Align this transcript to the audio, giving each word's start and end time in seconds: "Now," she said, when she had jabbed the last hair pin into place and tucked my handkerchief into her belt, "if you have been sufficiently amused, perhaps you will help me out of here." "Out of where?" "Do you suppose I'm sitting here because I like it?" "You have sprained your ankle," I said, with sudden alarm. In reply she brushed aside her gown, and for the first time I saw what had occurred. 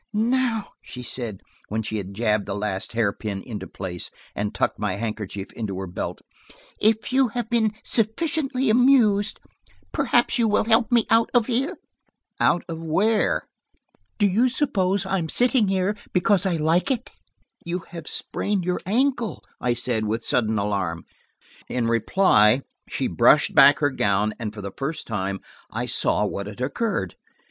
"Now," 0.15 0.69
she 0.81 1.03
said, 1.03 1.41
when 1.67 1.83
she 1.83 1.97
had 1.97 2.15
jabbed 2.15 2.47
the 2.47 2.55
last 2.55 2.93
hair 2.93 3.13
pin 3.13 3.43
into 3.45 3.67
place 3.67 4.09
and 4.35 4.51
tucked 4.51 4.79
my 4.79 4.93
handkerchief 4.95 5.53
into 5.53 5.77
her 5.77 5.85
belt, 5.85 6.21
"if 6.79 7.13
you 7.13 7.27
have 7.27 7.51
been 7.51 7.73
sufficiently 7.83 8.71
amused, 8.71 9.39
perhaps 9.91 10.39
you 10.39 10.47
will 10.47 10.63
help 10.63 10.91
me 10.91 11.05
out 11.11 11.29
of 11.35 11.45
here." 11.45 11.77
"Out 12.39 12.63
of 12.67 12.79
where?" 12.81 13.47
"Do 14.17 14.25
you 14.25 14.49
suppose 14.49 15.05
I'm 15.05 15.29
sitting 15.29 15.67
here 15.67 15.95
because 16.13 16.47
I 16.47 16.55
like 16.55 16.89
it?" 16.89 17.11
"You 17.63 17.83
have 17.91 18.07
sprained 18.07 18.65
your 18.65 18.81
ankle," 18.87 19.43
I 19.59 19.75
said, 19.75 20.05
with 20.05 20.25
sudden 20.25 20.57
alarm. 20.57 21.05
In 21.69 21.85
reply 21.85 22.63
she 22.89 23.05
brushed 23.07 23.51
aside 23.51 23.77
her 23.77 23.91
gown, 23.91 24.33
and 24.39 24.51
for 24.51 24.63
the 24.63 24.73
first 24.75 25.05
time 25.05 25.41
I 25.69 25.85
saw 25.85 26.25
what 26.25 26.47
had 26.47 26.59
occurred. 26.59 27.17